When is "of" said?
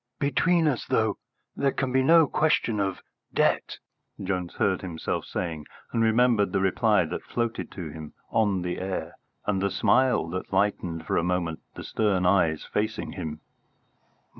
2.79-3.03